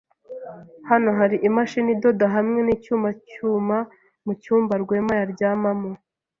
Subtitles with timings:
[0.89, 3.77] Hano hari imashini idoda hamwe nicyuma cyuma
[4.25, 5.91] mucyumba Rwema yaryamamo.